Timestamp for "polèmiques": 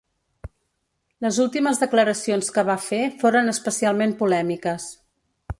4.23-4.93